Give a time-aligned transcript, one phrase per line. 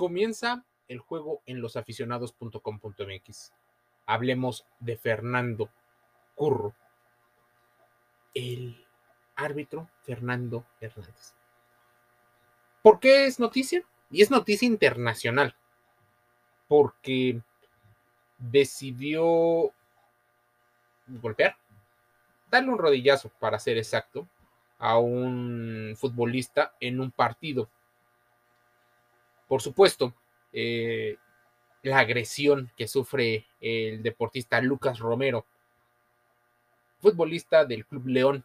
[0.00, 3.52] comienza el juego en losaficionados.com.mx.
[4.06, 5.68] Hablemos de Fernando
[6.34, 6.74] Curro,
[8.32, 8.82] el
[9.36, 11.34] árbitro Fernando Hernández.
[12.80, 13.84] ¿Por qué es noticia?
[14.10, 15.54] Y es noticia internacional,
[16.66, 17.42] porque
[18.38, 19.70] decidió
[21.08, 21.58] golpear,
[22.50, 24.26] darle un rodillazo, para ser exacto,
[24.78, 27.68] a un futbolista en un partido.
[29.50, 30.14] Por supuesto,
[30.52, 31.16] eh,
[31.82, 35.44] la agresión que sufre el deportista Lucas Romero,
[37.00, 38.44] futbolista del Club León,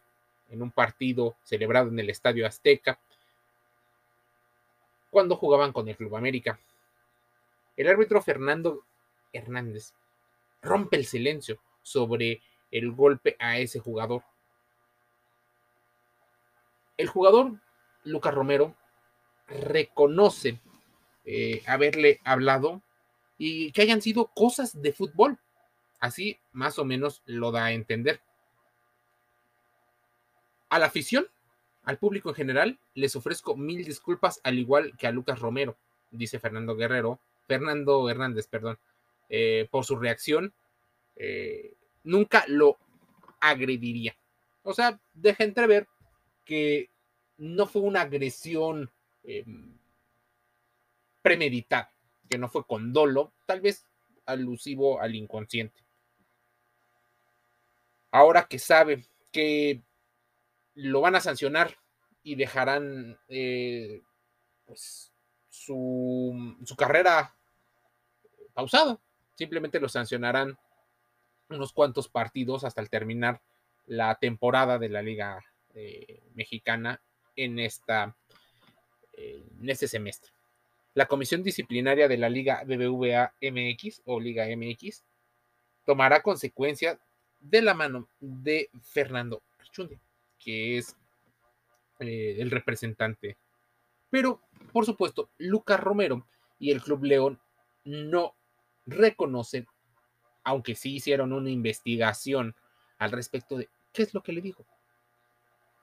[0.50, 2.98] en un partido celebrado en el Estadio Azteca,
[5.08, 6.58] cuando jugaban con el Club América.
[7.76, 8.82] El árbitro Fernando
[9.32, 9.94] Hernández
[10.60, 12.42] rompe el silencio sobre
[12.72, 14.24] el golpe a ese jugador.
[16.96, 17.52] El jugador
[18.02, 18.74] Lucas Romero
[19.46, 20.58] reconoce
[21.26, 22.82] eh, haberle hablado
[23.36, 25.38] y que hayan sido cosas de fútbol.
[25.98, 28.20] Así más o menos lo da a entender.
[30.68, 31.26] A la afición,
[31.84, 35.76] al público en general, les ofrezco mil disculpas, al igual que a Lucas Romero,
[36.10, 38.78] dice Fernando Guerrero, Fernando Hernández, perdón,
[39.28, 40.52] eh, por su reacción.
[41.16, 42.78] Eh, nunca lo
[43.40, 44.16] agrediría.
[44.62, 45.86] O sea, deja entrever
[46.44, 46.90] que
[47.38, 48.90] no fue una agresión
[49.22, 49.75] em,
[51.26, 51.90] premeditada,
[52.30, 53.84] que no fue con dolo, tal vez
[54.26, 55.82] alusivo al inconsciente.
[58.12, 59.82] Ahora que sabe que
[60.74, 61.76] lo van a sancionar
[62.22, 64.02] y dejarán eh,
[64.66, 65.12] pues,
[65.48, 67.34] su, su carrera
[68.54, 68.96] pausada.
[69.34, 70.56] Simplemente lo sancionarán
[71.48, 73.42] unos cuantos partidos hasta el terminar
[73.86, 75.44] la temporada de la Liga
[75.74, 77.02] eh, Mexicana
[77.34, 78.16] en, esta,
[79.14, 80.35] eh, en este semestre.
[80.96, 85.04] La Comisión Disciplinaria de la Liga BBVA MX o Liga MX
[85.84, 86.98] tomará consecuencias
[87.38, 90.00] de la mano de Fernando Archundia
[90.38, 90.96] que es
[91.98, 93.36] eh, el representante.
[94.08, 94.40] Pero,
[94.72, 96.26] por supuesto, Lucas Romero
[96.58, 97.40] y el Club León
[97.84, 98.34] no
[98.86, 99.66] reconocen,
[100.44, 102.54] aunque sí hicieron una investigación
[102.96, 104.64] al respecto de qué es lo que le dijo.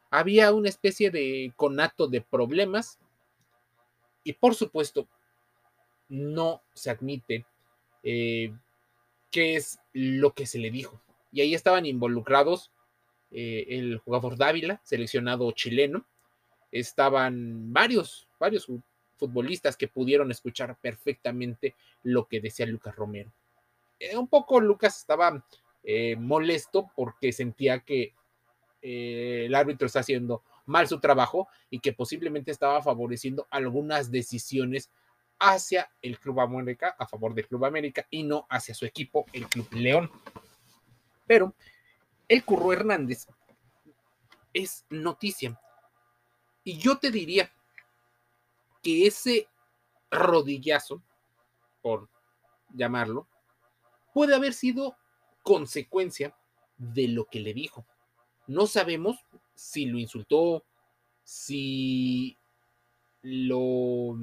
[0.10, 3.00] Había una especie de conato de problemas
[4.24, 5.08] y, por supuesto,
[6.10, 7.46] no se admite
[8.04, 8.54] eh,
[9.32, 11.02] qué es lo que se le dijo.
[11.32, 12.72] Y ahí estaban involucrados
[13.32, 16.06] eh, el jugador Dávila, seleccionado chileno.
[16.72, 18.68] Estaban varios, varios
[19.18, 23.32] futbolistas que pudieron escuchar perfectamente lo que decía Lucas Romero.
[24.00, 25.44] Eh, un poco Lucas estaba
[26.18, 28.14] molesto porque sentía que
[28.82, 34.90] el árbitro está haciendo mal su trabajo y que posiblemente estaba favoreciendo algunas decisiones
[35.40, 39.48] hacia el Club América, a favor del Club América y no hacia su equipo, el
[39.48, 40.10] Club León.
[41.28, 41.54] Pero
[42.28, 43.28] el Curro Hernández
[44.54, 45.60] es noticia.
[46.64, 47.52] Y yo te diría
[48.82, 49.48] que ese
[50.10, 51.02] rodillazo,
[51.82, 52.10] por
[52.74, 53.28] llamarlo,
[54.14, 54.96] puede haber sido
[55.42, 56.36] consecuencia
[56.78, 57.86] de lo que le dijo.
[58.48, 59.18] No sabemos
[59.54, 60.64] si lo insultó,
[61.24, 62.38] si
[63.22, 64.18] lo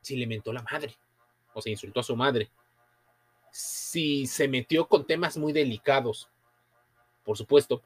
[0.00, 0.96] si le mentó la madre
[1.54, 2.50] o se insultó a su madre,
[3.50, 6.28] si se metió con temas muy delicados,
[7.24, 7.82] por supuesto,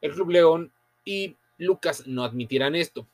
[0.00, 0.72] el Club León
[1.04, 3.06] y Lucas no admitirán esto.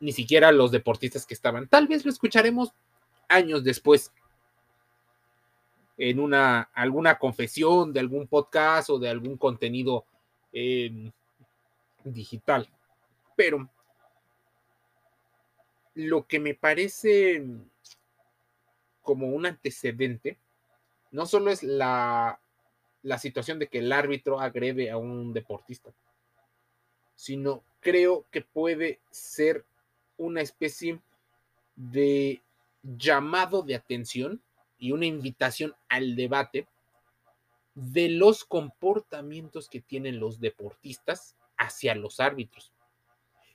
[0.00, 1.66] Ni siquiera los deportistas que estaban.
[1.66, 2.72] Tal vez lo escucharemos
[3.28, 4.12] años después
[5.96, 10.04] en una alguna confesión de algún podcast o de algún contenido
[10.52, 11.10] em,
[12.04, 12.68] digital.
[13.36, 13.68] Pero
[15.94, 17.44] lo que me parece
[19.02, 20.38] como un antecedente
[21.10, 22.40] no solo es la
[23.02, 25.92] la situación de que el árbitro agrede a un deportista,
[27.14, 29.64] sino creo que puede ser
[30.16, 31.00] una especie
[31.76, 32.42] de
[32.82, 34.42] llamado de atención
[34.78, 36.66] y una invitación al debate
[37.74, 42.72] de los comportamientos que tienen los deportistas hacia los árbitros.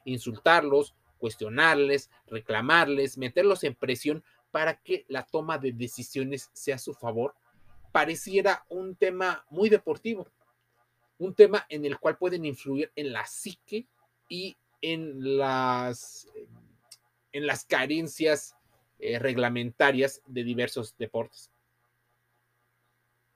[0.05, 6.93] Insultarlos, cuestionarles, reclamarles, meterlos en presión para que la toma de decisiones sea a su
[6.93, 7.33] favor
[7.93, 10.27] pareciera un tema muy deportivo,
[11.19, 13.87] un tema en el cual pueden influir en la psique
[14.27, 16.27] y en las,
[17.31, 18.55] en las carencias
[18.99, 21.51] eh, reglamentarias de diversos deportes.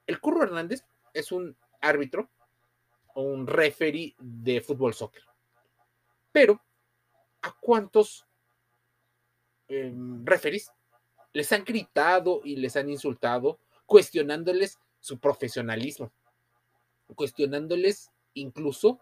[0.08, 0.84] El Curro Hernández
[1.14, 2.30] es un árbitro
[3.22, 5.24] un referee de fútbol soccer.
[6.32, 6.62] Pero,
[7.42, 8.26] ¿a cuántos
[9.68, 9.94] eh,
[10.24, 10.72] referees
[11.34, 16.12] les han gritado y les han insultado, cuestionándoles su profesionalismo,
[17.16, 19.00] cuestionándoles incluso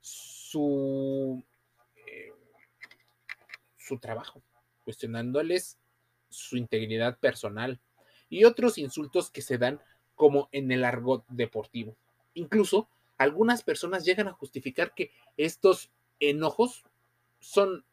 [0.00, 1.42] su,
[1.96, 2.32] eh,
[3.76, 4.42] su trabajo,
[4.84, 5.78] cuestionándoles
[6.28, 7.80] su integridad personal
[8.28, 9.80] y otros insultos que se dan
[10.14, 11.96] como en el argot deportivo.
[12.34, 12.88] Incluso
[13.18, 15.90] algunas personas llegan a justificar que estos
[16.20, 16.84] enojos
[17.40, 17.84] son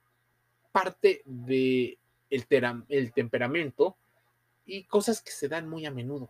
[0.71, 3.97] parte de el, temperamento
[4.65, 6.29] y cosas que se dan muy a menudo,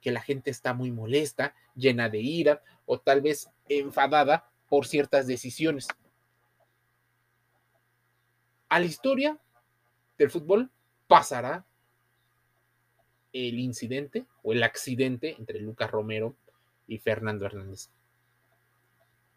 [0.00, 5.26] que la gente está muy molesta, llena de ira o tal vez enfadada por ciertas
[5.26, 5.88] decisiones.
[8.68, 9.38] A la historia
[10.18, 10.70] del fútbol
[11.08, 11.64] pasará
[13.32, 16.36] el incidente o el accidente entre Lucas Romero
[16.86, 17.90] y Fernando Hernández.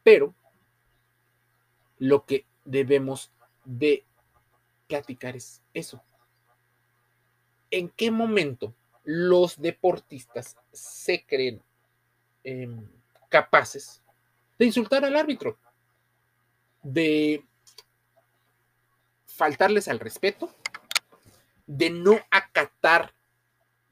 [0.09, 0.33] Pero
[1.99, 3.31] lo que debemos
[3.63, 4.07] de
[4.87, 6.01] platicar es eso.
[7.69, 8.73] ¿En qué momento
[9.03, 11.61] los deportistas se creen
[12.43, 12.89] em,
[13.29, 14.01] capaces
[14.57, 15.59] de insultar al árbitro?
[16.81, 17.45] De
[19.27, 20.49] faltarles al respeto,
[21.67, 23.13] de no acatar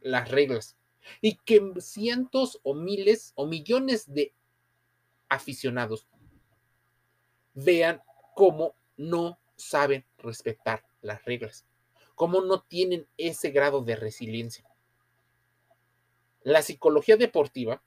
[0.01, 0.77] las reglas
[1.21, 4.33] y que cientos o miles o millones de
[5.29, 6.07] aficionados
[7.53, 8.01] vean
[8.35, 11.65] cómo no saben respetar las reglas,
[12.15, 14.65] cómo no tienen ese grado de resiliencia.
[16.43, 17.81] La psicología deportiva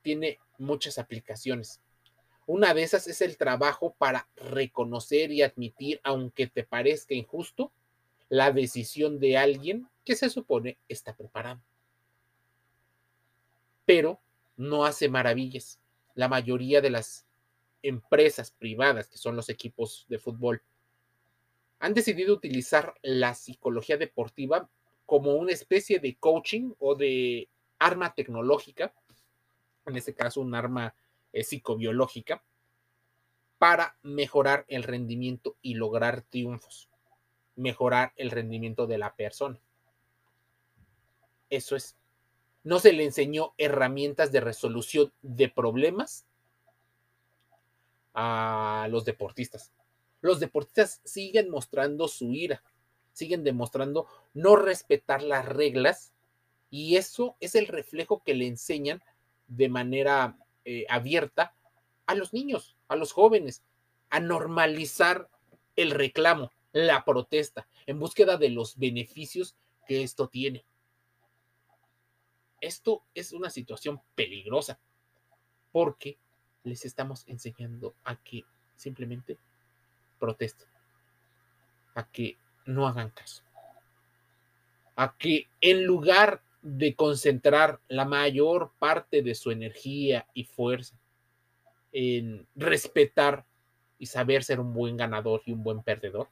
[0.00, 1.80] tiene muchas aplicaciones.
[2.46, 7.72] Una de esas es el trabajo para reconocer y admitir, aunque te parezca injusto,
[8.28, 11.62] la decisión de alguien que se supone está preparado.
[13.84, 14.20] Pero
[14.56, 15.81] no hace maravillas.
[16.14, 17.26] La mayoría de las
[17.82, 20.62] empresas privadas, que son los equipos de fútbol,
[21.80, 24.68] han decidido utilizar la psicología deportiva
[25.04, 27.48] como una especie de coaching o de
[27.78, 28.94] arma tecnológica,
[29.86, 30.94] en este caso un arma
[31.32, 32.44] eh, psicobiológica,
[33.58, 36.88] para mejorar el rendimiento y lograr triunfos,
[37.56, 39.60] mejorar el rendimiento de la persona.
[41.50, 41.96] Eso es.
[42.64, 46.24] No se le enseñó herramientas de resolución de problemas
[48.14, 49.72] a los deportistas.
[50.20, 52.62] Los deportistas siguen mostrando su ira,
[53.12, 56.12] siguen demostrando no respetar las reglas
[56.70, 59.02] y eso es el reflejo que le enseñan
[59.48, 61.54] de manera eh, abierta
[62.06, 63.62] a los niños, a los jóvenes,
[64.10, 65.28] a normalizar
[65.76, 69.56] el reclamo, la protesta, en búsqueda de los beneficios
[69.86, 70.64] que esto tiene.
[72.62, 74.78] Esto es una situación peligrosa
[75.72, 76.16] porque
[76.62, 78.44] les estamos enseñando a que
[78.76, 79.36] simplemente
[80.20, 80.68] protesten,
[81.96, 83.42] a que no hagan caso,
[84.94, 90.96] a que en lugar de concentrar la mayor parte de su energía y fuerza
[91.90, 93.44] en respetar
[93.98, 96.28] y saber ser un buen ganador y un buen perdedor,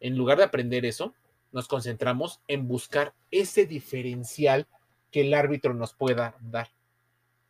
[0.00, 1.14] en lugar de aprender eso,
[1.52, 4.66] nos concentramos en buscar ese diferencial
[5.10, 6.70] que el árbitro nos pueda dar.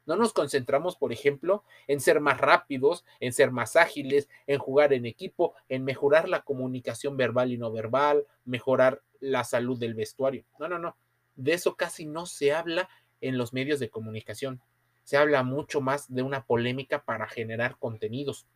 [0.05, 4.93] No nos concentramos, por ejemplo, en ser más rápidos, en ser más ágiles, en jugar
[4.93, 10.45] en equipo, en mejorar la comunicación verbal y no verbal, mejorar la salud del vestuario.
[10.59, 10.97] No, no, no.
[11.37, 12.89] De eso casi no se habla
[13.21, 14.61] en los medios de comunicación.
[15.05, 18.47] Se habla mucho más de una polémica para generar contenidos.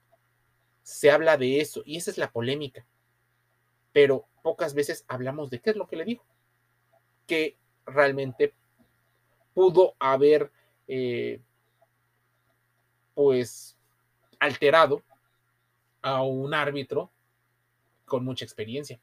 [0.82, 2.87] Se habla de eso y esa es la polémica.
[3.96, 6.22] Pero pocas veces hablamos de qué es lo que le dijo.
[7.26, 8.52] Que realmente
[9.54, 10.52] pudo haber
[10.86, 11.40] eh,
[13.14, 13.74] pues
[14.38, 15.02] alterado
[16.02, 17.10] a un árbitro
[18.04, 19.00] con mucha experiencia.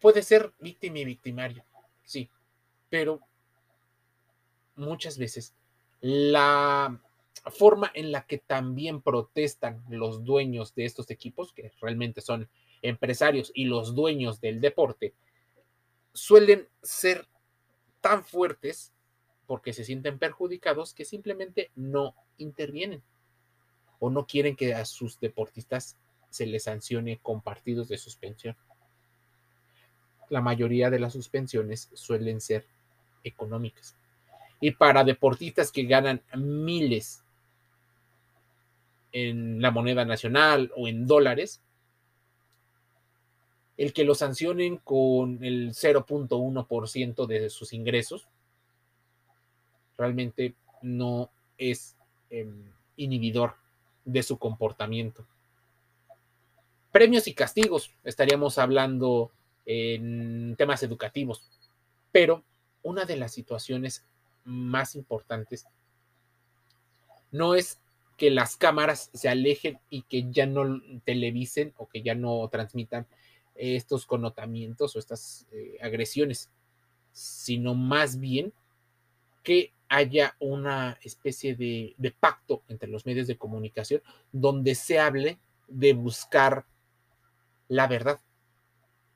[0.00, 1.64] Puede ser víctima y victimario,
[2.02, 2.30] sí,
[2.88, 3.20] pero
[4.74, 5.52] muchas veces
[6.00, 6.98] la
[7.46, 12.48] forma en la que también protestan los dueños de estos equipos, que realmente son
[12.82, 15.14] empresarios y los dueños del deporte,
[16.12, 17.26] suelen ser
[18.00, 18.92] tan fuertes
[19.46, 23.02] porque se sienten perjudicados que simplemente no intervienen
[23.98, 25.96] o no quieren que a sus deportistas
[26.30, 28.56] se les sancione con partidos de suspensión.
[30.28, 32.66] La mayoría de las suspensiones suelen ser
[33.24, 33.96] económicas.
[34.60, 37.24] Y para deportistas que ganan miles
[39.12, 41.62] en la moneda nacional o en dólares,
[43.76, 48.28] el que lo sancionen con el 0.1% de sus ingresos
[49.96, 51.96] realmente no es
[52.30, 53.54] em, inhibidor
[54.04, 55.26] de su comportamiento.
[56.90, 59.30] premios y castigos, estaríamos hablando
[59.66, 61.48] en temas educativos.
[62.10, 62.42] Pero
[62.82, 64.04] una de las situaciones
[64.44, 65.66] más importantes
[67.30, 67.78] no es
[68.18, 73.06] que las cámaras se alejen y que ya no televisen o que ya no transmitan
[73.54, 76.50] estos connotamientos o estas eh, agresiones,
[77.12, 78.52] sino más bien
[79.44, 85.92] que haya una especie de, pacto entre los medios de comunicación donde se hable de
[85.92, 86.66] buscar
[87.68, 88.20] la verdad,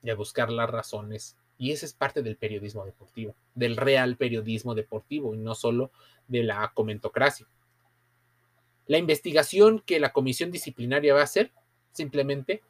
[0.01, 1.35] de buscar las razones.
[1.57, 5.91] Y esa es parte del periodismo deportivo, del real periodismo deportivo y no solo
[6.27, 7.47] de la comentocracia.
[8.87, 11.51] La investigación que la comisión disciplinaria va a hacer
[11.91, 12.61] simplemente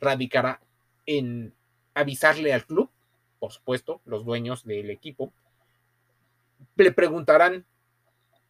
[0.00, 0.60] radicará
[1.06, 1.54] en
[1.94, 2.90] avisarle al club,
[3.38, 5.32] por supuesto, los dueños del equipo,
[6.76, 7.64] le preguntarán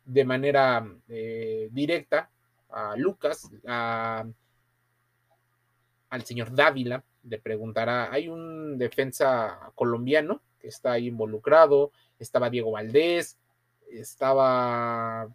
[0.05, 2.31] de manera eh, directa
[2.71, 4.35] a Lucas, al
[6.25, 13.37] señor Dávila, le preguntará, hay un defensa colombiano que está ahí involucrado, estaba Diego Valdés,
[13.91, 15.29] estaba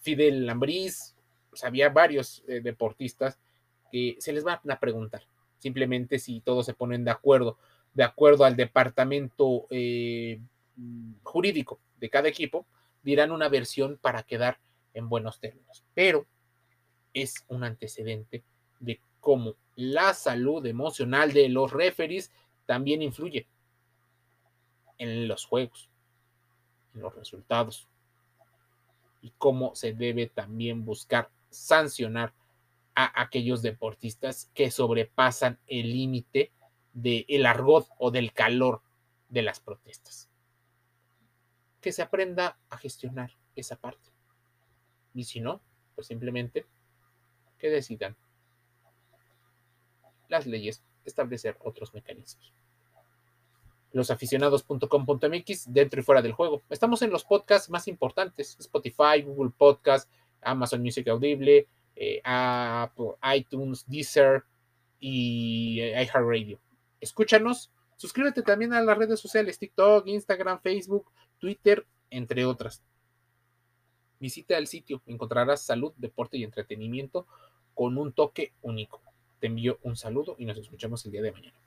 [0.00, 1.14] Fidel Lambriz,
[1.62, 3.38] había varios eh, deportistas
[3.90, 5.22] que se les van a preguntar,
[5.58, 7.58] simplemente si todos se ponen de acuerdo,
[7.94, 10.40] de acuerdo al departamento eh,
[10.76, 12.66] mm, jurídico de cada equipo,
[13.02, 14.58] dirán una versión para quedar
[14.94, 15.84] en buenos términos.
[15.94, 16.26] Pero
[17.14, 18.44] es un antecedente
[18.80, 22.30] de cómo la salud emocional de los referees
[22.66, 23.46] también influye
[24.98, 25.88] en los juegos,
[26.94, 27.88] en los resultados,
[29.20, 32.34] y cómo se debe también buscar sancionar
[32.94, 36.52] a aquellos deportistas que sobrepasan el límite
[36.92, 38.82] del argot o del calor
[39.28, 40.28] de las protestas.
[41.80, 44.10] Que se aprenda a gestionar esa parte.
[45.14, 45.60] Y si no,
[45.94, 46.66] pues simplemente
[47.58, 48.16] que decidan
[50.28, 52.57] las leyes establecer otros mecanismos
[53.92, 56.62] losaficionados.com.mx dentro y fuera del juego.
[56.68, 60.10] Estamos en los podcasts más importantes, Spotify, Google Podcast,
[60.42, 61.66] Amazon Music Audible,
[61.96, 64.44] eh, Apple, iTunes, Deezer
[65.00, 66.60] y eh, iHeartRadio.
[67.00, 72.82] Escúchanos, suscríbete también a las redes sociales, TikTok, Instagram, Facebook, Twitter, entre otras.
[74.20, 77.26] Visita el sitio, encontrarás salud, deporte y entretenimiento
[77.74, 79.00] con un toque único.
[79.38, 81.58] Te envío un saludo y nos escuchamos el día de mañana.